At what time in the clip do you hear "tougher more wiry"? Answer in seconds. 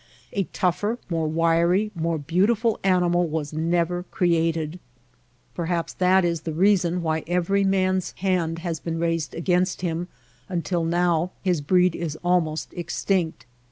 0.45-1.91